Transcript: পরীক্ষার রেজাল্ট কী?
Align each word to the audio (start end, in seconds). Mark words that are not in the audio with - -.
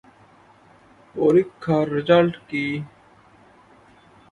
পরীক্ষার 1.15 1.85
রেজাল্ট 1.95 2.33
কী? 2.49 2.65